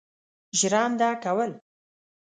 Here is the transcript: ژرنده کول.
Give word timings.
ژرنده 0.59 1.09
کول. 1.23 1.51